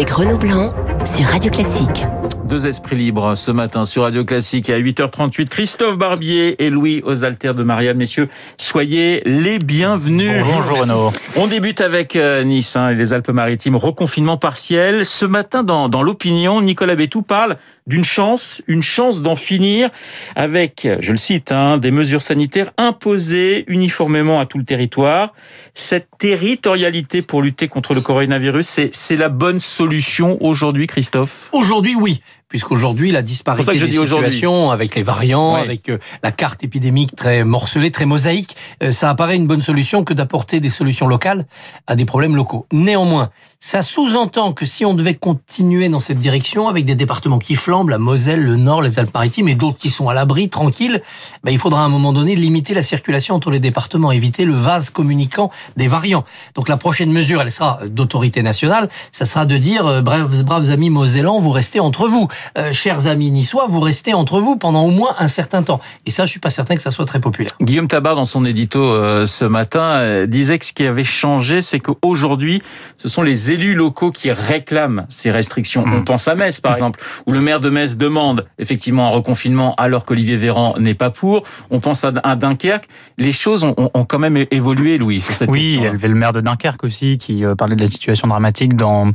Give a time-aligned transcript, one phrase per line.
[0.00, 0.70] avec Renaud Blanc
[1.04, 2.06] sur Radio Classique.
[2.46, 5.48] Deux esprits libres ce matin sur Radio Classique à 8h38.
[5.48, 7.98] Christophe Barbier et Louis aux altères de Marianne.
[7.98, 10.42] Messieurs, soyez les bienvenus.
[10.42, 11.10] Bonjour Renaud.
[11.36, 13.76] On débute avec euh, Nice hein, et les Alpes-Maritimes.
[13.76, 15.04] Reconfinement partiel.
[15.04, 19.90] Ce matin, dans, dans l'opinion, Nicolas Bétou parle d'une chance, une chance d'en finir
[20.36, 25.32] avec, je le cite, hein, des mesures sanitaires imposées uniformément à tout le territoire.
[25.74, 31.48] Cette territorialité pour lutter contre le coronavirus, c'est la bonne solution aujourd'hui, Christophe?
[31.52, 32.20] Aujourd'hui, oui
[32.50, 37.90] puisqu'aujourd'hui la disparité des situations avec les variants, avec euh, la carte épidémique très morcelée,
[37.90, 41.46] très mosaïque, euh, ça apparaît une bonne solution que d'apporter des solutions locales
[41.86, 42.66] à des problèmes locaux.
[42.72, 43.30] Néanmoins,
[43.62, 47.90] ça sous-entend que si on devait continuer dans cette direction avec des départements qui flambent,
[47.90, 51.02] la Moselle, le Nord, les Alpes-Maritimes et d'autres qui sont à l'abri, tranquilles,
[51.44, 54.54] ben, il faudra à un moment donné limiter la circulation entre les départements, éviter le
[54.54, 56.24] vase communicant des variants.
[56.54, 60.70] Donc la prochaine mesure, elle sera d'autorité nationale, ça sera de dire, euh, braves, braves
[60.70, 62.28] amis mosellans, vous restez entre vous.
[62.58, 65.80] Euh, chers amis niçois, vous restez entre vous pendant au moins un certain temps.
[66.06, 67.52] Et ça, je suis pas certain que ça soit très populaire.
[67.70, 71.62] Guillaume Tabar, dans son édito euh, ce matin, euh, disait que ce qui avait changé,
[71.62, 72.64] c'est qu'aujourd'hui,
[72.96, 75.86] ce sont les élus locaux qui réclament ces restrictions.
[75.86, 75.94] Mmh.
[75.94, 79.76] On pense à Metz, par exemple, où le maire de Metz demande effectivement un reconfinement
[79.76, 81.44] alors qu'Olivier Véran n'est pas pour.
[81.70, 82.88] On pense à, Dunkerque.
[83.18, 86.16] Les choses ont, ont, quand même évolué, Louis, sur cette Oui, il y avait le
[86.16, 89.12] maire de Dunkerque aussi qui parlait de la situation dramatique dans,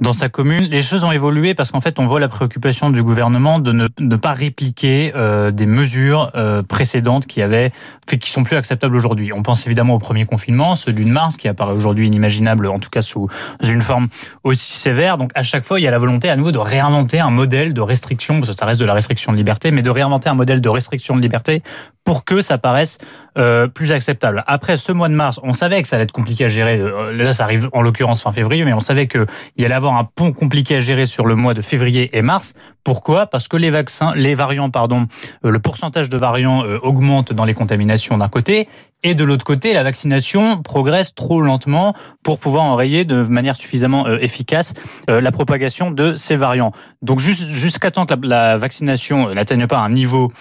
[0.00, 0.62] dans sa commune.
[0.70, 4.16] Les choses ont évolué parce qu'en fait, on voit la préoccupation du gouvernement de ne,
[4.16, 7.72] pas répliquer euh, des mesures euh, précédentes qui avaient
[8.08, 9.32] fait qui sont plus acceptables aujourd'hui.
[9.32, 12.90] On pense évidemment au premier confinement, celui de mars, qui apparaît aujourd'hui inimaginable, en tout
[12.90, 13.28] cas sous
[13.62, 14.08] une forme
[14.44, 15.18] aussi sévère.
[15.18, 17.72] Donc à chaque fois, il y a la volonté à nouveau de réinventer un modèle
[17.72, 20.34] de restriction, parce que ça reste de la restriction de liberté, mais de réinventer un
[20.34, 21.62] modèle de restriction de liberté
[22.06, 22.96] pour que ça paraisse
[23.36, 24.42] euh, plus acceptable.
[24.46, 26.80] Après ce mois de mars, on savait que ça allait être compliqué à gérer.
[27.12, 29.26] Là, ça arrive en l'occurrence fin février, mais on savait qu'il
[29.58, 32.54] allait avoir un pont compliqué à gérer sur le mois de février et mars.
[32.84, 33.26] Pourquoi?
[33.26, 35.08] Parce que les vaccins, les variants, pardon,
[35.44, 38.68] euh, le pourcentage de variants euh, augmente dans les contaminations d'un côté,
[39.02, 44.06] et de l'autre côté, la vaccination progresse trop lentement pour pouvoir enrayer de manière suffisamment
[44.06, 44.74] euh, efficace
[45.08, 46.72] la propagation de ces variants.
[47.02, 50.32] Donc jusqu'à temps que la, vaccination n'atteigne pas un niveau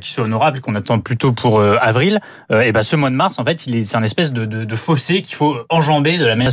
[0.00, 2.20] qui soit honorable, qu'on attend plutôt pour avril,
[2.50, 5.56] et ben ce mois de mars, en fait, c'est un espèce de, fossé qu'il faut
[5.68, 6.52] enjamber de la manière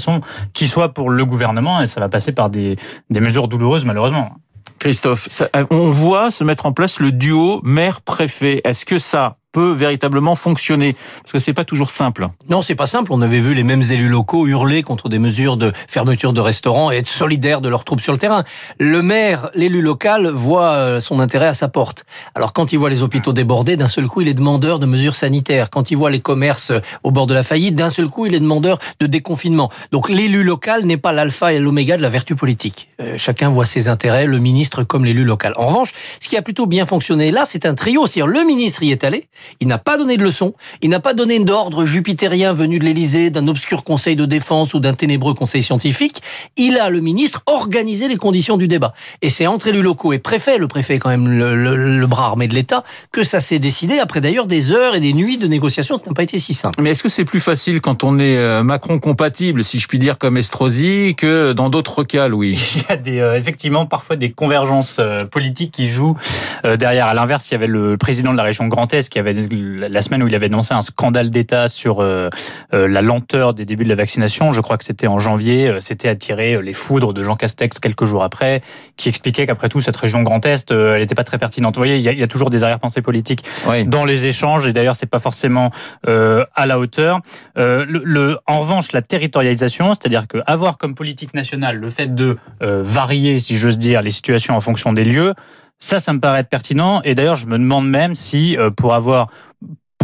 [0.54, 2.78] qui soit pour le gouvernement, et ça va passer par des
[3.10, 4.36] mesures douloureuses malheureusement.
[4.80, 5.30] Christophe,
[5.72, 8.62] on voit se mettre en place le duo maire-préfet.
[8.64, 12.28] Est-ce que ça, peut véritablement fonctionner Parce que c'est pas toujours simple.
[12.50, 13.14] Non, c'est pas simple.
[13.14, 16.92] On avait vu les mêmes élus locaux hurler contre des mesures de fermeture de restaurants
[16.92, 18.44] et être solidaires de leurs troupes sur le terrain.
[18.80, 22.06] Le maire, l'élu local, voit euh, son intérêt à sa porte.
[22.36, 25.16] Alors quand il voit les hôpitaux débordés, d'un seul coup, il est demandeur de mesures
[25.16, 25.70] sanitaires.
[25.70, 26.74] Quand il voit les commerces
[27.04, 29.70] au bord de la faillite, d'un seul coup, il est demandeur de déconfinement.
[29.94, 32.90] Donc l'élu local n'est pas l'alpha et l'oméga de la vertu politique.
[33.00, 35.54] Euh, chacun voit ses intérêts, le ministre comme l'élu local.
[35.56, 38.06] En revanche, ce qui a plutôt bien fonctionné là, c'est un trio.
[38.06, 40.53] C'est-à-dire le ministre y est allé, il n'a pas donné de leçon.
[40.81, 44.79] Il n'a pas donné d'ordre jupitérien venu de l'Élysée, d'un obscur conseil de défense ou
[44.79, 46.22] d'un ténébreux conseil scientifique.
[46.57, 48.94] Il a, le ministre, organisé les conditions du débat.
[49.22, 52.47] Et c'est entre élus locaux et préfet, le préfet est quand même le, bras armé
[52.47, 55.97] de l'État, que ça s'est décidé après d'ailleurs des heures et des nuits de négociations.
[55.97, 56.81] Ça n'a pas été si simple.
[56.81, 60.00] Mais est-ce que c'est plus facile quand on est euh, Macron compatible, si je puis
[60.00, 62.59] dire, comme Estrosi, que dans d'autres cas, Louis?
[62.75, 66.17] Il y a des, euh, effectivement parfois des convergences euh, politiques qui jouent
[66.63, 67.07] derrière.
[67.07, 70.01] À l'inverse, il y avait le président de la région Grand Est qui avait la
[70.01, 72.29] semaine où il avait annoncé un scandale d'État sur euh,
[72.73, 74.53] euh, la lenteur des débuts de la vaccination.
[74.53, 75.68] Je crois que c'était en janvier.
[75.68, 78.62] Euh, c'était attiré les foudres de Jean Castex quelques jours après,
[78.97, 81.75] qui expliquait qu'après tout, cette région Grand Est, elle n'était pas très pertinente.
[81.75, 83.44] Vous voyez, il y a, toujours des arrière-pensées politiques
[83.85, 85.72] dans les échanges, et d'ailleurs, c'est pas forcément
[86.06, 87.19] à la hauteur.
[87.56, 93.40] Le, en revanche, la territorialisation, c'est-à-dire que avoir comme politique nationale le fait de varier,
[93.40, 95.34] si j'ose dire, les situations en fonction des lieux,
[95.80, 97.02] ça, ça me paraît être pertinent.
[97.03, 99.30] Et d'ailleurs, je me demande même si, euh, pour avoir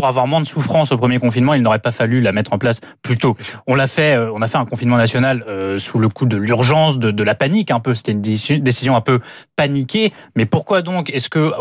[0.01, 2.57] pour avoir moins de souffrance au premier confinement, il n'aurait pas fallu la mettre en
[2.57, 3.37] place plus tôt.
[3.67, 6.37] On l'a fait, euh, on a fait un confinement national euh, sous le coup de
[6.37, 7.93] l'urgence, de, de, la panique un peu.
[7.93, 9.19] C'était une décision un peu
[9.55, 10.11] paniquée.
[10.35, 11.51] Mais pourquoi donc est-ce que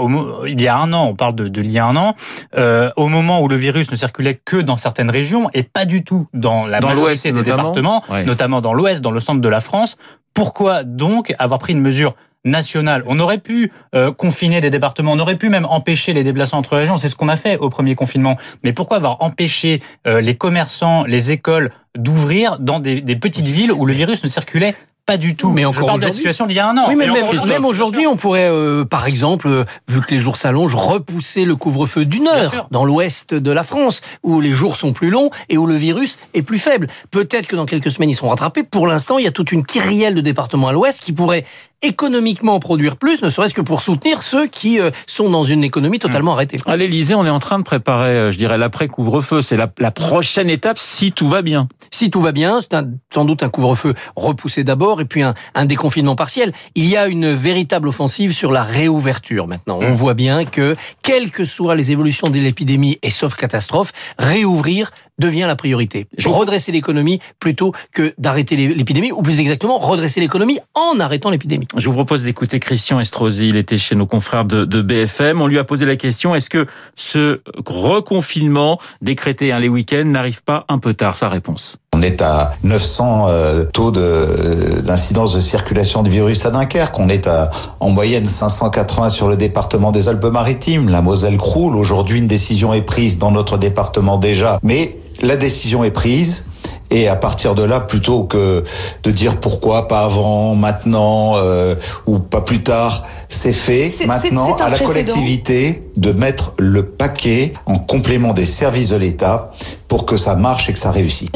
[0.48, 2.14] il y a un an, on parle de, de il y a un an,
[2.56, 6.02] euh, au moment où le virus ne circulait que dans certaines régions et pas du
[6.02, 9.98] tout dans la majorité des départements, notamment dans l'Ouest, dans le centre de la France,
[10.32, 12.14] pourquoi donc avoir pris une mesure
[12.44, 13.02] nationale.
[13.06, 16.76] On aurait pu euh, confiner des départements, on aurait pu même empêcher les déplacements entre
[16.76, 16.98] régions.
[16.98, 18.36] C'est ce qu'on a fait au premier confinement.
[18.64, 23.72] Mais pourquoi avoir empêché euh, les commerçants, les écoles d'ouvrir dans des, des petites villes
[23.72, 24.74] où le virus ne circulait
[25.10, 25.50] pas du tout.
[25.50, 26.84] Mais Je encore parle de la aujourd'hui- situation d'il y a un an.
[26.88, 30.74] Oui, mais même, aujourd'hui, on pourrait, euh, par exemple, euh, vu que les jours s'allongent,
[30.74, 35.10] repousser le couvre-feu d'une heure dans l'ouest de la France, où les jours sont plus
[35.10, 36.86] longs et où le virus est plus faible.
[37.10, 38.62] Peut-être que dans quelques semaines, ils seront rattrapés.
[38.62, 41.44] Pour l'instant, il y a toute une kyrielle de départements à l'ouest qui pourraient
[41.82, 45.98] économiquement produire plus, ne serait-ce que pour soutenir ceux qui euh, sont dans une économie
[45.98, 46.58] totalement arrêtée.
[46.66, 49.40] À l'Elysée, on est en train de préparer, je dirais, l'après-couvre-feu.
[49.40, 51.68] C'est la, la prochaine étape si tout va bien.
[51.90, 55.34] Si tout va bien, c'est un- sans doute un couvre-feu repoussé d'abord et puis un,
[55.54, 56.52] un déconfinement partiel.
[56.74, 59.78] Il y a une véritable offensive sur la réouverture maintenant.
[59.82, 64.90] On voit bien que, quelles que soient les évolutions de l'épidémie et sauf catastrophe, réouvrir
[65.18, 66.06] devient la priorité.
[66.24, 71.66] Redresser l'économie plutôt que d'arrêter l'é- l'épidémie, ou plus exactement, redresser l'économie en arrêtant l'épidémie.
[71.76, 73.48] Je vous propose d'écouter Christian Estrosi.
[73.50, 75.42] Il était chez nos confrères de, de BFM.
[75.42, 76.66] On lui a posé la question est-ce que
[76.96, 81.14] ce reconfinement décrété hein, les week-ends n'arrive pas un peu tard?
[81.16, 81.76] Sa réponse.
[82.00, 86.98] On est à 900 euh, taux de- d'incidence de, circulation du virus à Dunkerque.
[86.98, 90.88] On est à en moyenne 580 sur le département des Alpes-Maritimes.
[90.88, 91.76] La Moselle croule.
[91.76, 94.58] Aujourd'hui, une décision est prise dans notre département déjà.
[94.62, 96.46] Mais la décision est prise.
[96.90, 98.64] Et à partir de là, plutôt que
[99.02, 101.74] de dire pourquoi pas avant, maintenant euh,
[102.06, 103.90] ou pas plus tard, c'est fait.
[103.90, 104.86] C'est- Maintenant, à la précédent.
[105.12, 109.50] collectivité de mettre le paquet en complément des services de l'État
[109.86, 111.30] pour que ça marche et que ça réussisse.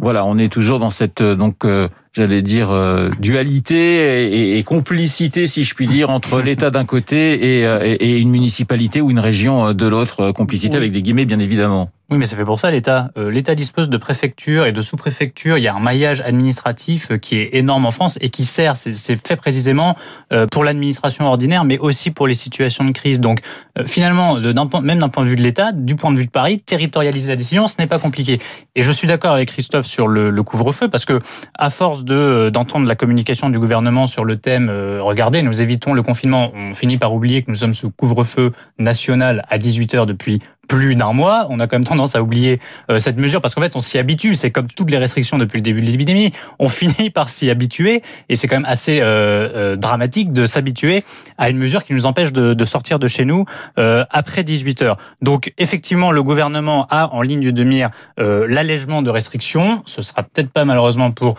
[0.00, 4.58] Voilà, on est toujours dans cette euh, donc euh, j'allais dire euh, dualité et, et-
[4.58, 9.18] et complicité, si je puis dire, entre l'État d'un côté et, une municipalité ou une
[9.20, 10.32] région de l'autre.
[10.32, 10.78] Complicité Oui.
[10.78, 11.90] avec des guillemets, bien évidemment.
[12.10, 13.10] Oui, mais ça fait pour ça l'État.
[13.16, 15.56] Euh, L'État dispose de préfectures et de sous-préfectures.
[15.56, 18.76] Il y a un maillage administratif euh, qui est énorme en France et qui sert.
[18.76, 19.96] C'est fait précisément
[20.30, 23.20] euh, pour l'administration ordinaire, mais aussi pour les situations de crise.
[23.20, 23.40] Donc,
[23.86, 27.30] finalement, même d'un point de vue de l'État, du point de vue de Paris, territorialiser
[27.30, 28.38] la décision, ce n'est pas compliqué.
[28.74, 31.20] Et je suis d'accord avec Christophe sur le, couvre-feu parce que,
[31.58, 36.02] à force de d'entendre la communication du gouvernement sur le thème, regardez, nous évitons le
[36.02, 40.40] confinement, on finit par oublier que nous sommes sous couvre-feu national à 18 heures depuis
[40.68, 41.46] plus d'un mois.
[41.50, 43.98] On a quand même tendance à oublier euh, cette mesure parce qu'en fait, on s'y
[43.98, 44.34] habitue.
[44.34, 46.32] C'est comme toutes les restrictions depuis le début de l'épidémie.
[46.58, 51.04] On finit par s'y habituer et c'est quand même assez euh, euh, dramatique de s'habituer
[51.38, 53.44] à une mesure qui nous empêche de, de sortir de chez nous
[53.78, 54.98] euh, après 18 heures.
[55.22, 57.90] Donc, effectivement, le gouvernement a en ligne de mire
[58.20, 59.82] euh, l'allègement de restrictions.
[59.86, 61.36] Ce sera peut-être pas malheureusement pour,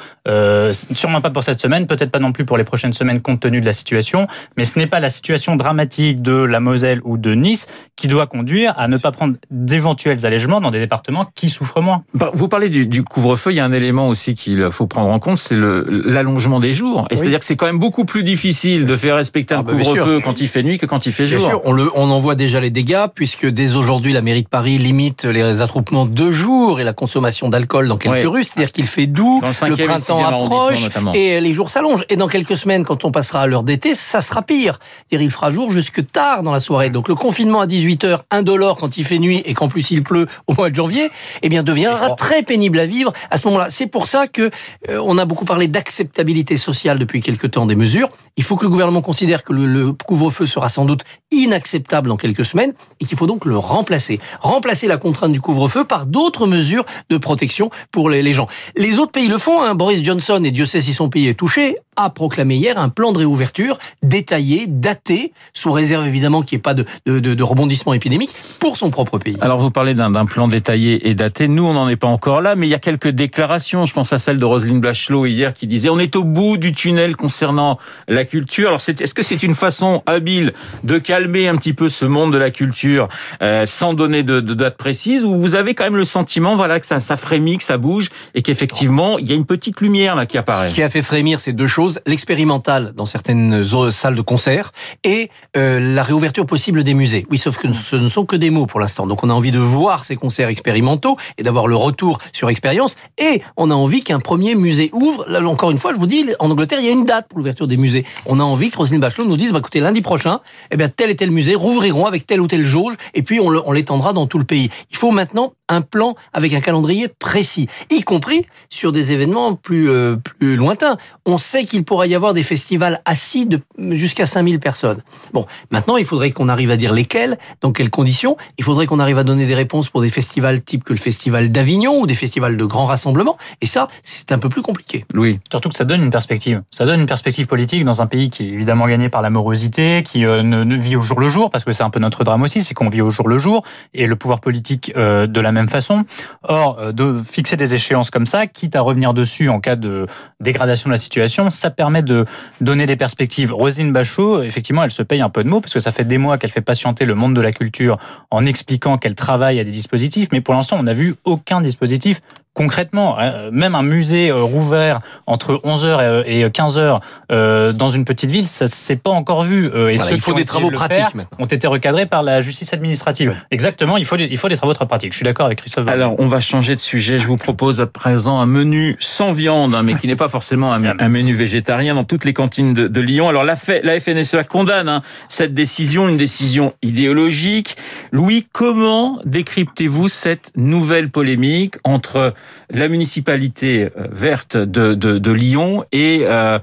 [0.94, 3.62] sûrement pas pour cette semaine, peut-être pas non plus pour les prochaines semaines compte tenu
[3.62, 4.28] de la situation.
[4.58, 8.28] Mais ce n'est pas la situation dramatique de la Moselle ou de Nice qui doit
[8.28, 12.04] conduire à ne pas prendre d'éventuels allègements dans des départements qui souffrent moins.
[12.14, 15.10] Bah, Vous parlez du, du couvre-feu, il y a un élément aussi qu'il faut prendre
[15.10, 17.08] en compte, c'est l'allongement des jours.
[17.10, 17.18] Et Oui.
[17.18, 19.84] c'est-à-dire que c'est quand même beaucoup plus difficile de faire respecter un Ah bah, bien
[19.84, 21.48] couvre-feu quand il fait nuit que quand il fait Bien jour.
[21.48, 24.48] sûr, on, le, on en voit déjà les dégâts, puisque dès aujourd'hui, la mairie de
[24.48, 28.88] Paris limite les attroupements de jours et la consommation d'alcool dans quelques rues, c'est-à-dire qu'il
[28.88, 32.06] fait doux, le le printemps approche, et les jours s'allongent.
[32.10, 34.80] Et dans quelques semaines, quand on passera à l'heure d'été, ça sera pire.
[35.12, 36.90] Il fera jour jusque tard dans la soirée.
[36.90, 40.28] Donc le confinement à 18h, indolore quand il fait nuit et qu'en plus il pleut
[40.48, 41.10] au mois de janvier,
[41.42, 43.70] eh bien deviendra très pénible à vivre à ce moment-là.
[43.70, 44.50] C'est pour ça que
[44.90, 48.10] euh, on a beaucoup parlé d'acceptabilité sociale depuis quelque temps des mesures.
[48.38, 52.18] Il faut que le gouvernement considère que le, le couvre-feu sera sans doute inacceptable dans
[52.18, 54.20] quelques semaines et qu'il faut donc le remplacer.
[54.42, 58.48] Remplacer la contrainte du couvre-feu par d'autres mesures de protection pour les, les gens.
[58.76, 59.62] Les autres pays le font.
[59.62, 59.76] Hein.
[59.76, 63.12] Boris Johnson, et Dieu sait si son pays est touché, a proclamé hier un plan
[63.14, 67.44] de réouverture détaillé, daté, sous réserve évidemment qu'il n'y ait pas de, de, de, de
[67.44, 69.38] rebondissement épidémique, pour son propre pays.
[69.42, 71.48] Alors vous parlez d'un plan détaillé et daté.
[71.48, 73.86] Nous, on n'en est pas encore là, mais il y a quelques déclarations.
[73.86, 76.72] Je pense à celle de Roselyne Bachelot hier qui disait on est au bout du
[76.74, 78.70] tunnel concernant la culture.
[78.70, 82.32] Alors c'est- est-ce que c'est une façon habile de calmer un petit peu ce monde
[82.34, 83.10] de la culture
[83.42, 86.80] euh, sans donner de, de date précise ou vous avez quand même le sentiment voilà
[86.80, 90.16] que ça, ça frémit, que ça bouge et qu'effectivement il y a une petite lumière
[90.16, 90.70] là qui apparaît?
[90.70, 94.72] Ce qui a fait frémir ces deux choses, l'expérimental dans certaines zo- salles de concert
[95.04, 97.26] et euh, la réouverture possible des musées.
[97.30, 99.60] Oui, sauf que ce ne sont que des mots pour Donc on a envie de
[99.60, 102.96] voir ces concerts expérimentaux et d'avoir le retour sur expérience.
[103.18, 105.26] Et on a envie qu'un premier musée ouvre.
[105.28, 107.38] Là, encore une fois, je vous dis, en Angleterre, il y a une date pour
[107.38, 108.06] l'ouverture des musées.
[108.26, 110.40] On a envie que Roselyne Bachelot nous dise, bah, écoutez, lundi prochain,
[110.72, 113.72] eh bien, tel et tel musée rouvriront avec telle ou telle jauge et puis on
[113.72, 114.70] l'étendra dans tout le pays.
[114.92, 119.90] Il faut maintenant un plan avec un calendrier précis, y compris sur des événements plus,
[119.90, 120.98] euh, plus lointains.
[121.26, 125.02] On sait qu'il pourrait y avoir des festivals assis de jusqu'à 5000 personnes.
[125.34, 128.38] Bon, maintenant, il faudrait qu'on arrive à dire lesquels, dans quelles conditions.
[128.58, 131.52] Il faudrait qu'on arrive à donner des réponses pour des festivals type que le festival
[131.52, 133.38] d'Avignon ou des festivals de grands rassemblements.
[133.62, 135.06] Et ça, c'est un peu plus compliqué.
[135.14, 135.40] Louis.
[135.50, 136.62] Surtout que ça donne une perspective.
[136.72, 140.04] Ça donne une perspective politique dans un pays qui est évidemment gagné par la morosité,
[140.04, 142.24] qui euh, ne, ne vit au jour le jour, parce que c'est un peu notre
[142.24, 145.40] drame aussi, c'est qu'on vit au jour le jour, et le pouvoir politique euh, de
[145.40, 146.06] la même façon.
[146.44, 150.06] Or, euh, de fixer des échéances comme ça, quitte à revenir dessus en cas de
[150.40, 152.26] dégradation de la situation, ça permet de
[152.62, 153.54] donner des perspectives.
[153.54, 156.18] Roselyne Bachot, effectivement, elle se paye un peu de mots parce que ça fait des
[156.18, 157.98] mois qu'elle fait patienter le monde de la culture
[158.30, 162.22] en expliquant qu'elle travaille à des dispositifs, mais pour l'instant, on n'a vu aucun dispositif
[162.56, 168.32] concrètement, hein, même un musée euh, rouvert entre 11h et 15h euh, dans une petite
[168.32, 169.70] ville, ça s'est pas encore vu.
[169.76, 171.04] Euh, et il faut des travaux pratiques
[171.38, 173.36] ont été recadrés par la justice administrative.
[173.52, 175.12] Exactement, il faut, il faut des travaux très pratiques.
[175.12, 175.88] Je suis d'accord avec Christophe.
[175.88, 177.20] Alors, on va changer de sujet.
[177.20, 180.72] Je vous propose à présent un menu sans viande, hein, mais qui n'est pas forcément
[180.74, 183.28] un, menu végétarien dans toutes les cantines de, Lyon.
[183.28, 187.76] Alors, la, la FNSEA condamne hein, cette décision, une décision idéologique.
[188.12, 192.34] Louis, comment décryptez-vous cette nouvelle polémique entre
[192.70, 196.60] la municipalité euh, verte de, de, de Lyon et euh,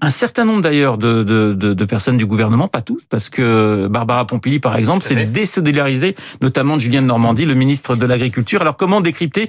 [0.00, 4.26] un certain nombre d'ailleurs de, de, de, personnes du gouvernement, pas toutes, parce que Barbara
[4.26, 8.60] Pompili, par exemple, s'est désolidarisée, notamment Julien de Normandie, le ministre de l'Agriculture.
[8.60, 9.48] Alors comment décrypter?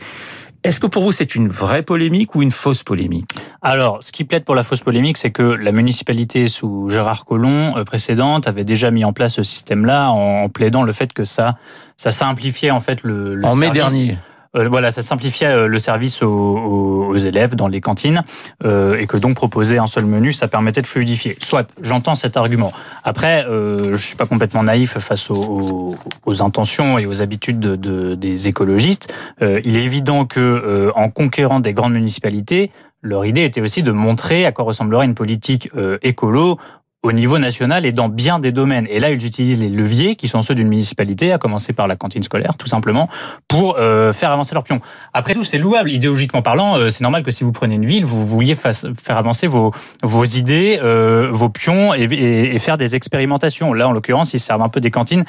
[0.64, 3.30] Est-ce que pour vous c'est une vraie polémique ou une fausse polémique?
[3.62, 7.78] Alors, ce qui plaide pour la fausse polémique, c'est que la municipalité sous Gérard Collomb
[7.78, 11.58] euh, précédente avait déjà mis en place ce système-là en plaidant le fait que ça
[11.96, 14.18] ça simplifiait en fait le, le en mai dernier.
[14.56, 18.24] Euh, voilà, ça simplifiait euh, le service aux, élèves dans les cantines
[18.64, 21.38] euh, et que donc proposer un seul menu, ça permettait de fluidifier.
[21.40, 22.72] Soit, j'entends cet argument.
[23.04, 25.96] Après, je suis pas complètement naïf face aux,
[26.40, 29.14] intentions et aux habitudes de, des écologistes.
[29.42, 34.46] il est évident que en conquérant des grandes municipalités, leur idée était aussi de montrer
[34.46, 35.70] à quoi ressemblerait une politique
[36.02, 36.60] écolo
[37.04, 38.88] au niveau national et dans bien des domaines.
[38.90, 41.96] Et là, ils utilisent les leviers qui sont ceux d'une municipalité, à commencer par la
[41.96, 43.08] cantine scolaire, tout simplement,
[43.48, 44.82] pour euh, faire avancer leur pion.
[45.14, 45.92] Après tout, c'est louable.
[45.92, 49.48] Idéologiquement parlant, euh, c'est normal que si vous prenez une ville, vous vouliez faire avancer
[49.48, 49.72] vos,
[50.04, 53.74] vos idées, euh, vos pions et, et, et, faire des expérimentations.
[53.74, 55.26] Là, en l'occurrence, ils servent un peu des cantines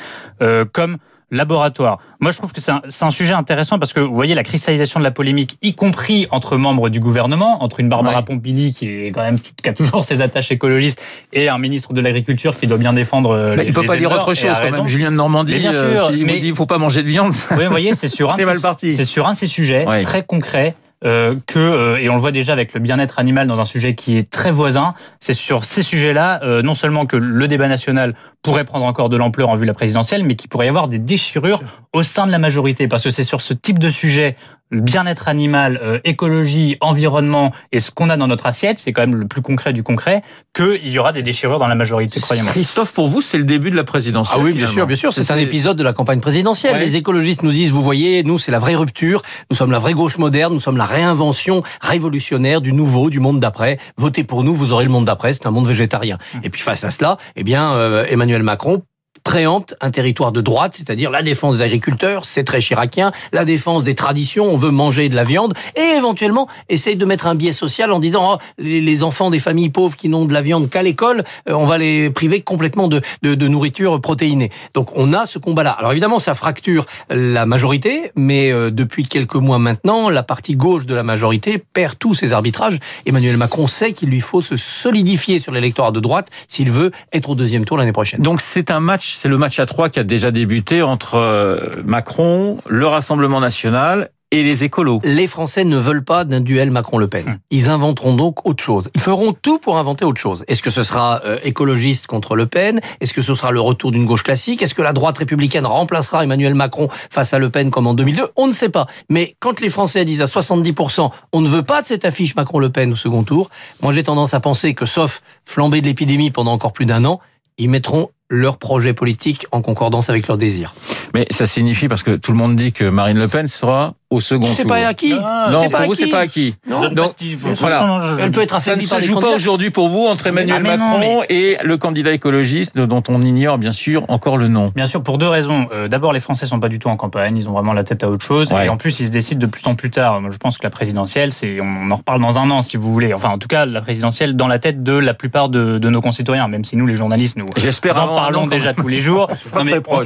[0.73, 0.99] comme
[1.31, 1.99] laboratoire.
[2.21, 4.99] Moi, je trouve que c'est un, un, sujet intéressant parce que vous voyez la cristallisation
[5.01, 9.13] de la polémique, y compris entre membres du gouvernement, entre une Barbara Pompili qui est
[9.13, 11.01] quand même qui a toujours ses attaches écologistes
[11.33, 13.31] et un ministre de l'agriculture qui doit bien défendre.
[13.31, 14.89] Euh, mais les, il peut pas dire autre chose quand même.
[14.89, 17.35] Julien de Normandie, bien euh, sûr, mais, il faut pas manger de viande.
[17.51, 18.37] Oui, vous voyez, c'est sur un,
[18.79, 22.33] c'est sur un de ces sujets très concrets euh, que, euh, et on le voit
[22.33, 25.83] déjà avec le bien-être animal dans un sujet qui est très voisin, c'est sur ces
[25.83, 29.63] sujets-là, euh, non seulement que le débat national pourrait prendre encore de l'ampleur en vue
[29.63, 31.61] de la présidentielle, mais qu'il pourrait y avoir des déchirures
[31.93, 34.37] au sein de la majorité, parce que c'est sur ce type de sujet
[34.71, 39.15] bien-être animal, euh, écologie, environnement et ce qu'on a dans notre assiette, c'est quand même
[39.15, 40.21] le plus concret du concret,
[40.55, 42.53] qu'il y aura des déchirures dans la majorité, croyez-moi.
[42.53, 44.41] Christophe, pour vous, c'est le début de la présidentielle.
[44.41, 45.13] Ah oui, bien sûr, bien sûr.
[45.13, 46.79] C'est un épisode de la campagne présidentielle.
[46.79, 49.95] Les écologistes nous disent, vous voyez, nous, c'est la vraie rupture, nous sommes la vraie
[49.95, 53.79] gauche moderne, nous sommes la réinvention révolutionnaire du nouveau, du monde d'après.
[53.97, 56.19] Votez pour nous, vous aurez le monde d'après, c'est un monde végétarien.
[56.35, 56.41] Hum.
[56.45, 58.83] Et puis face à cela, eh bien, euh, Emmanuel Macron
[59.29, 63.85] préempte un territoire de droite, c'est-à-dire la défense des agriculteurs, c'est très chiracien, la défense
[63.85, 67.53] des traditions, on veut manger de la viande, et éventuellement essaye de mettre un biais
[67.53, 70.81] social en disant oh, les enfants des familles pauvres qui n'ont de la viande qu'à
[70.81, 74.49] l'école, euh, on va les priver complètement de, de, de, nourriture protéinée.
[74.73, 75.73] Donc on a ce combat-là.
[75.73, 80.87] Alors évidemment, ça fracture la majorité, mais euh, depuis quelques mois maintenant, la partie gauche
[80.87, 82.79] de la majorité perd tous ses arbitrages.
[83.05, 87.29] Emmanuel Macron sait qu'il lui faut se solidifier sur l'électorat de droite s'il veut être
[87.29, 88.23] au deuxième tour l'année prochaine.
[88.23, 91.71] Donc c'est un match c'est le match à trois qui a déjà débuté entre euh,
[91.85, 95.01] Macron, le Rassemblement national et les écolos.
[95.03, 97.25] Les Français ne veulent pas d'un duel Macron-Le Pen.
[97.27, 97.39] Hum.
[97.51, 98.91] Ils inventeront donc autre chose.
[98.95, 100.45] Ils feront tout pour inventer autre chose.
[100.47, 102.81] Est-ce que ce sera euh, écologiste contre Le Pen?
[103.01, 104.63] Est-ce que ce sera le retour d'une gauche classique?
[104.63, 108.29] Est-ce que la droite républicaine remplacera Emmanuel Macron face à Le Pen comme en 2002
[108.37, 108.87] On ne sait pas.
[109.09, 112.71] Mais quand les Français disent à 70% on ne veut pas de cette affiche Macron-Le
[112.71, 113.51] Pen au second tour,
[113.83, 117.19] moi j'ai tendance à penser que sauf flamber de l'épidémie pendant encore plus d'un an,
[117.57, 120.75] ils mettront leur projet politique en concordance avec leurs désirs.
[121.15, 124.21] Mais ça signifie, parce que tout le monde dit que Marine Le Pen sera au
[124.21, 124.55] second tour.
[124.55, 125.13] C'est pas acquis.
[125.13, 126.55] non, pour vous, c'est pas acquis.
[126.67, 126.91] Non.
[126.91, 127.15] Donc,
[127.59, 128.01] voilà.
[128.21, 131.23] Elle peut être ça ne se joue pas aujourd'hui pour vous entre Emmanuel ah, Macron
[131.29, 134.71] et le candidat écologiste dont on ignore bien sûr encore le nom.
[134.75, 135.67] Bien sûr, pour deux raisons.
[135.73, 137.37] Euh, d'abord, les Français sont pas du tout en campagne.
[137.37, 138.53] Ils ont vraiment la tête à autre chose.
[138.53, 140.21] Et en plus, ils se décident de plus en plus tard.
[140.31, 143.13] je pense que la présidentielle, c'est, on en reparle dans un an, si vous voulez.
[143.13, 146.01] Enfin, en tout cas, la présidentielle dans la tête de la plupart de, de nos
[146.01, 149.29] concitoyens, même si nous, les journalistes, nous, J'espère en parlons déjà tous les jours.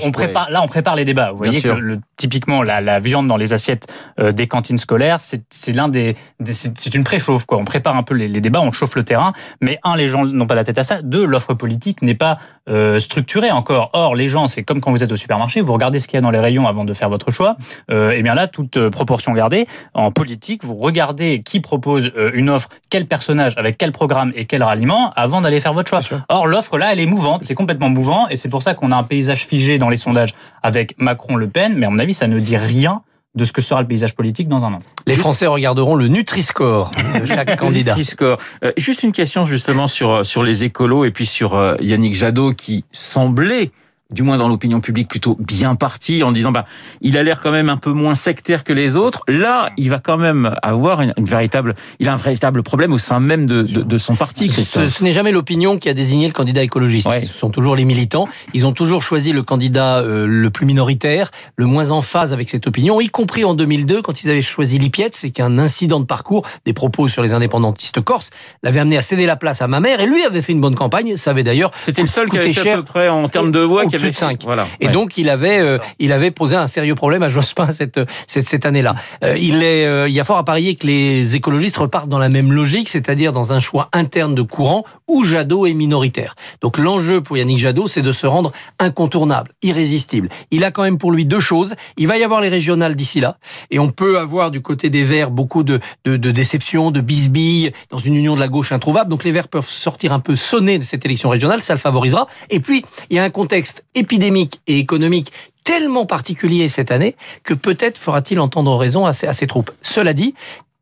[0.02, 1.30] on, prépare, là, on prépare les débats.
[1.30, 5.18] Vous voyez que le, typiquement la, la, viande dans les assiettes euh, des cantines scolaires,
[5.20, 7.58] c'est l'un des, c'est une préchauffe quoi.
[7.58, 9.32] On prépare un peu les, les, débats, on chauffe le terrain.
[9.60, 11.02] Mais un, les gens n'ont pas la tête à ça.
[11.02, 12.38] Deux, l'offre politique n'est pas
[12.68, 13.90] euh, structurée encore.
[13.92, 16.18] Or, les gens, c'est comme quand vous êtes au supermarché, vous regardez ce qu'il y
[16.18, 17.56] a dans les rayons avant de faire votre choix.
[17.90, 22.30] Euh, et bien là, toute euh, proportion gardée, en politique, vous regardez qui propose euh,
[22.34, 26.00] une offre, quel personnage, avec quel programme et quel ralliement avant d'aller faire votre choix.
[26.28, 28.96] Or, l'offre là, elle est mouvante, c'est complètement mouvant, et c'est pour ça qu'on a
[28.96, 31.74] un paysage figé dans les sondages avec Macron-Le Pen.
[31.76, 33.02] Mais à mon avis, ça ne dit rien
[33.34, 34.78] de ce que sera le paysage politique dans un an.
[35.06, 37.92] Les Français regarderont le Nutri-Score de chaque candidat.
[37.92, 38.38] Nutri-Score.
[38.64, 42.52] Euh, juste une question justement sur sur les écolos et puis sur euh, Yannick Jadot
[42.52, 43.70] qui semblait
[44.12, 46.66] du moins dans l'opinion publique, plutôt bien parti en disant bah
[47.00, 49.22] il a l'air quand même un peu moins sectaire que les autres.
[49.28, 53.20] Là, il va quand même avoir une, véritable, il a un véritable problème au sein
[53.20, 54.48] même de, de, de son parti.
[54.48, 57.08] Ce, ce n'est jamais l'opinion qui a désigné le candidat écologiste.
[57.20, 58.28] Ce sont toujours les militants.
[58.54, 62.50] Ils ont toujours choisi le candidat euh, le plus minoritaire, le moins en phase avec
[62.50, 66.04] cette opinion, y compris en 2002 quand ils avaient choisi Lipiet, c'est qu'un incident de
[66.04, 68.30] parcours, des propos sur les indépendantistes corses,
[68.62, 70.74] l'avait amené à céder la place à ma mère et lui avait fait une bonne
[70.74, 71.16] campagne.
[71.16, 73.60] Ça avait d'ailleurs c'était le seul qui avait fait à peu près en termes de
[73.60, 74.42] voix qui de 5.
[74.44, 74.66] Voilà.
[74.80, 78.46] Et donc il avait euh, il avait posé un sérieux problème à Jospin cette cette,
[78.46, 78.94] cette année-là.
[79.24, 82.18] Euh, il est euh, il y a fort à parier que les écologistes repartent dans
[82.18, 86.34] la même logique, c'est-à-dire dans un choix interne de courant où Jadot est minoritaire.
[86.60, 90.28] Donc l'enjeu pour Yannick Jadot, c'est de se rendre incontournable, irrésistible.
[90.50, 91.74] Il a quand même pour lui deux choses.
[91.96, 93.38] Il va y avoir les régionales d'ici là,
[93.70, 97.72] et on peut avoir du côté des Verts beaucoup de, de, de déceptions, de bisbilles,
[97.90, 99.10] dans une union de la gauche introuvable.
[99.10, 102.26] Donc les Verts peuvent sortir un peu sonnés de cette élection régionale, ça le favorisera.
[102.50, 105.32] Et puis, il y a un contexte épidémique et économique
[105.64, 109.70] tellement particulier cette année que peut-être fera-t-il entendre raison à ses, troupes.
[109.82, 110.34] Cela dit,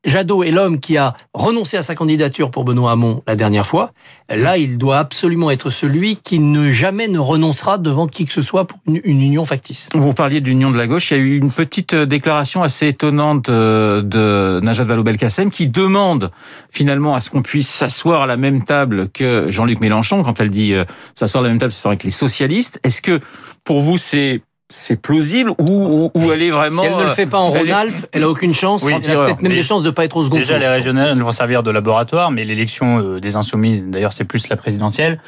[0.05, 3.93] Jadot est l'homme qui a renoncé à sa candidature pour Benoît Hamon la dernière fois.
[4.31, 8.41] Là, il doit absolument être celui qui ne jamais ne renoncera devant qui que ce
[8.41, 9.91] soit pour une, union factice.
[9.95, 11.11] Vous parliez d'union de la gauche.
[11.11, 15.67] Il y a eu une petite euh, déclaration assez étonnante euh, de Najat Vallaud-Belkacem qui
[15.67, 16.31] demande
[16.71, 20.23] finalement à ce qu'on puisse s'asseoir à la même table que Jean-Luc Mélenchon.
[20.23, 22.81] Quand elle dit euh, s'asseoir à la même table, c'est avec les socialistes.
[22.85, 23.21] Est-ce que
[23.65, 26.83] pour vous c'est c'est plausible ou, ou, elle est vraiment.
[26.83, 28.85] Si elle ne le fait pas en Rhône-Alpes, elle a aucune chance.
[28.87, 31.21] elle a peut-être même des chances de ne pas être au second Déjà, les régionales
[31.21, 35.21] vont servir de laboratoire, mais l'élection euh, des insoumis, d'ailleurs, c'est plus la présidentielle.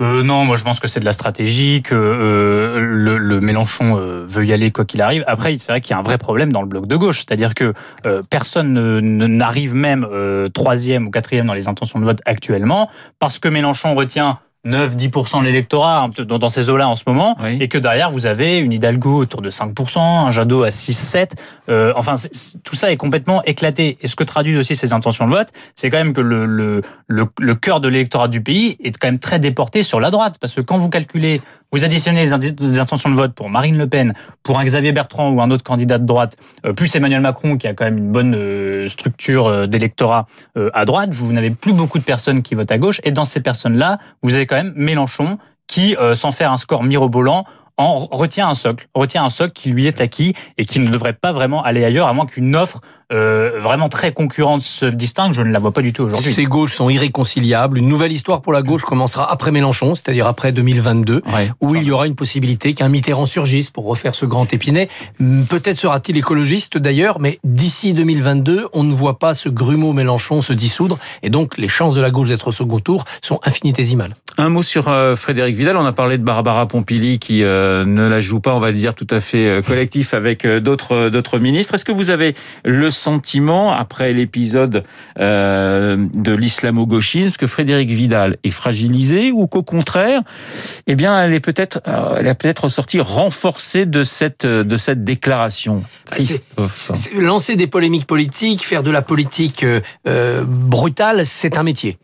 [0.00, 3.98] Euh, non, moi je pense que c'est de la stratégie, que euh, le, le, Mélenchon
[3.98, 5.24] euh, veut y aller quoi qu'il arrive.
[5.26, 7.54] Après, c'est vrai qu'il y a un vrai problème dans le bloc de gauche, c'est-à-dire
[7.54, 7.74] que
[8.06, 10.08] euh, personne n'arrive même
[10.54, 15.46] troisième ou quatrième dans les intentions de vote actuellement, parce que Mélenchon retient 9-10% de
[15.46, 19.16] l'électorat hein, dans, ces eaux-là en ce moment, et que derrière vous avez une Hidalgo
[19.16, 21.30] autour de 5%, un Jadot à 6-7.
[21.68, 22.14] Euh, enfin,
[22.62, 23.96] tout ça est complètement éclaté.
[24.02, 26.82] Et ce que traduit aussi ces intentions de vote, c'est quand même que le, le,
[27.06, 30.36] le, le cœur de l'électorat du pays est quand même très déporté sur la droite,
[30.40, 31.40] parce que quand vous calculez
[31.72, 35.40] vous additionnez les intentions de vote pour Marine Le Pen, pour un Xavier Bertrand ou
[35.40, 38.34] un autre candidat de droite, euh, plus Emmanuel Macron qui a quand même une bonne
[38.36, 40.26] euh, structure euh, d'électorat
[40.74, 43.00] à droite, vous n'avez plus beaucoup de personnes qui votent à gauche.
[43.04, 47.44] Et dans ces personnes-là, vous avez quand même Mélenchon qui, sans faire un score mirobolant,
[47.80, 51.14] en retient un socle, retient un socle qui lui est acquis et qui ne devrait
[51.14, 52.80] pas vraiment aller ailleurs, à moins qu'une offre
[53.12, 55.32] euh, vraiment très concurrente se distingue.
[55.32, 56.32] Je ne la vois pas du tout aujourd'hui.
[56.32, 57.78] Ces gauches sont irréconciliables.
[57.78, 61.22] Une nouvelle histoire pour la gauche commencera après Mélenchon, c'est-à-dire après 2022,
[61.60, 64.88] où il y aura une possibilité qu'un Mitterrand surgisse pour refaire ce grand épinet.
[65.18, 70.42] Hum, peut-être sera-t-il écologiste d'ailleurs, mais d'ici 2022, on ne voit pas ce grumeau Mélenchon
[70.42, 74.14] se dissoudre, et donc les chances de la gauche d'être au second tour sont infinitésimales.
[74.40, 75.76] Un mot sur euh, Frédéric Vidal.
[75.76, 78.94] On a parlé de Barbara Pompili qui euh, ne la joue pas, on va dire,
[78.94, 81.74] tout à fait euh, collectif avec d'autres d'autres ministres.
[81.74, 84.84] Est-ce que vous avez le sentiment, après l'épisode
[85.18, 90.22] de l'islamo-gauchisme, que Frédéric Vidal est fragilisé ou qu'au contraire,
[90.86, 91.82] eh bien, elle est peut-être,
[92.16, 95.82] elle a peut-être ressorti renforcée de cette de cette déclaration?
[97.14, 99.66] Lancer des polémiques politiques, faire de la politique
[100.04, 101.98] brutale, c'est un métier.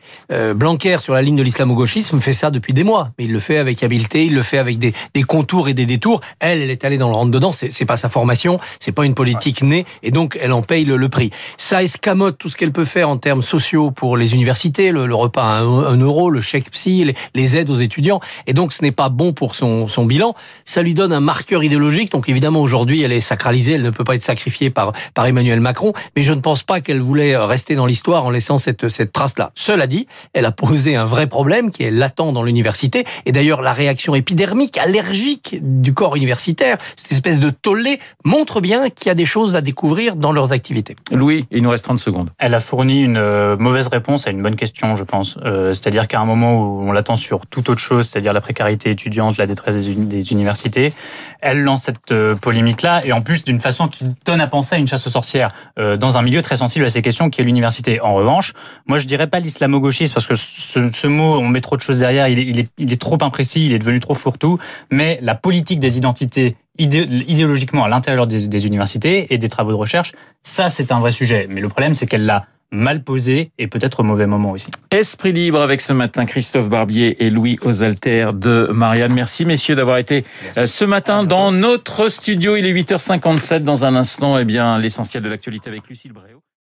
[0.54, 3.56] Blanquer sur la ligne de l'islamo-gauchisme fait ça depuis des mois, mais il le fait
[3.56, 6.20] avec habileté, il le fait avec des, des contours et des détours.
[6.40, 7.52] Elle, elle est allée dans le rentre dedans.
[7.52, 10.96] C'est, pas sa formation, c'est pas une politique née, et donc elle en paye le,
[10.96, 11.30] le prix.
[11.56, 15.44] Ça escamote tout ce qu'elle peut faire en termes sociaux pour les universités, le, repas
[15.44, 19.08] à un, euro, le chèque psy, les, aides aux étudiants, et donc ce n'est pas
[19.08, 20.34] bon pour son, son bilan.
[20.64, 22.10] Ça lui donne un marqueur idéologique.
[22.10, 25.60] Donc évidemment aujourd'hui, elle est sacralisée, elle ne peut pas être sacrifiée par par Emmanuel
[25.60, 29.12] Macron, mais je ne pense pas qu'elle voulait rester dans l'histoire en laissant cette cette
[29.12, 29.52] trace-là.
[29.54, 33.04] Cela dit, elle a posé un vrai problème qui est la dans l'université.
[33.24, 38.88] Et d'ailleurs, la réaction épidermique, allergique du corps universitaire, cette espèce de tollé, montre bien
[38.90, 40.96] qu'il y a des choses à découvrir dans leurs activités.
[41.12, 42.30] Louis, il nous reste 30 secondes.
[42.38, 45.36] Elle a fourni une euh, mauvaise réponse à une bonne question, je pense.
[45.44, 48.90] Euh, c'est-à-dire qu'à un moment où on l'attend sur toute autre chose, c'est-à-dire la précarité
[48.90, 50.92] étudiante, la détresse des, universités,
[51.40, 54.78] elle lance cette euh, polémique-là, et en plus d'une façon qui donne à penser à
[54.78, 58.00] une chasse aux sorcières, dans un milieu très sensible à ces questions qui est l'université.
[58.00, 58.54] En revanche,
[58.86, 61.95] moi je dirais pas l'islamo-gauchisme, parce que ce, ce mot, on met trop de choses
[62.00, 64.58] derrière, il est, il est, il est trop imprécis, il est devenu trop fourre-tout,
[64.90, 69.76] mais la politique des identités idéologiquement à l'intérieur des, des, universités et des travaux de
[69.76, 71.46] recherche, ça c'est un vrai sujet.
[71.48, 74.68] Mais le problème c'est qu'elle l'a mal posé et peut-être au mauvais moment aussi.
[74.90, 79.12] Esprit libre avec ce matin Christophe Barbier et Louis Osalter de Marianne.
[79.12, 80.24] Merci messieurs d'avoir été
[80.56, 80.76] Merci.
[80.76, 82.56] ce matin dans notre studio.
[82.56, 84.38] Il est 8h57 dans un instant.
[84.38, 86.42] Eh bien, l'essentiel de l'actualité avec Lucille Bréau.